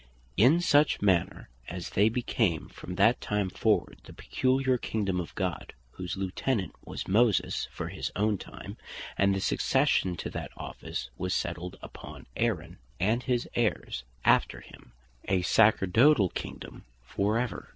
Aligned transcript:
in 0.35 0.59
such 0.59 0.99
manner, 0.99 1.47
as 1.69 1.91
they 1.91 2.09
became 2.09 2.67
from 2.69 2.95
that 2.95 3.21
time 3.21 3.51
forward 3.51 3.99
the 4.05 4.13
Peculiar 4.13 4.75
Kingdome 4.75 5.19
of 5.19 5.35
God; 5.35 5.73
whose 5.91 6.17
Lieutenant 6.17 6.73
was 6.83 7.07
Moses, 7.07 7.67
for 7.71 7.89
his 7.89 8.11
owne 8.15 8.39
time; 8.39 8.77
and 9.15 9.35
the 9.35 9.39
succession 9.39 10.15
to 10.17 10.31
that 10.31 10.49
office 10.57 11.11
was 11.19 11.35
setled 11.35 11.75
upon 11.83 12.25
Aaron, 12.35 12.79
and 12.99 13.21
his 13.21 13.47
heirs 13.53 14.03
after 14.25 14.61
him, 14.61 14.71
to 14.71 14.87
bee 14.87 15.27
to 15.27 15.29
God 15.33 15.35
a 15.35 15.43
Sacerdotall 15.43 16.33
Kingdome 16.33 16.85
for 17.03 17.37
ever. 17.37 17.69